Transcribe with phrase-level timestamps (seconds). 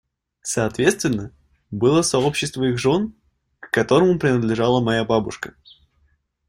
[0.41, 1.31] Соответственно,
[1.69, 3.13] было сообщество их жен,
[3.59, 5.53] к которому принадлежала моя бабушка.